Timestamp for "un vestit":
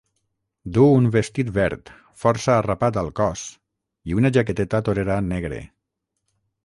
0.93-1.51